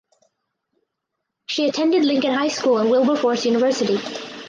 She 1.45 1.69
attended 1.69 2.03
Lincoln 2.03 2.33
High 2.33 2.47
School 2.47 2.79
and 2.79 2.89
Wilberforce 2.89 3.45
University. 3.45 3.99